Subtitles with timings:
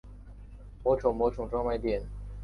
[0.83, 2.01] 魔宠魔宠专卖店